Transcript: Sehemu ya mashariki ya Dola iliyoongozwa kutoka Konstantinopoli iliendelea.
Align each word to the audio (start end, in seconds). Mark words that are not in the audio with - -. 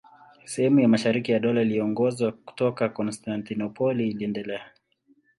Sehemu 0.45 0.79
ya 0.79 0.87
mashariki 0.87 1.31
ya 1.31 1.39
Dola 1.39 1.61
iliyoongozwa 1.61 2.31
kutoka 2.31 2.89
Konstantinopoli 2.89 4.09
iliendelea. 4.09 4.63